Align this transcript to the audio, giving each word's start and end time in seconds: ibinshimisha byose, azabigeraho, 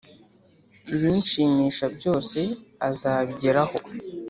ibinshimisha 0.95 1.85
byose, 1.97 2.39
azabigeraho, 2.89 3.77